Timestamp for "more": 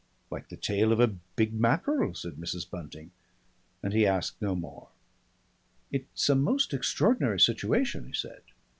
4.55-4.87